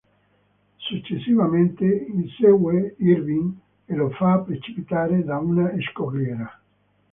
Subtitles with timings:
[0.79, 3.53] Successivamente insegue Irving
[3.85, 6.59] e lo fa precipitare da una scogliera.